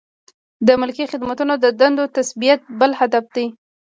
[0.67, 3.45] د ملکي خدمتونو د دندو تثبیت بل هدف دی.